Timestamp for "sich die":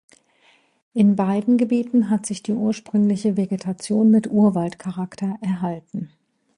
2.25-2.53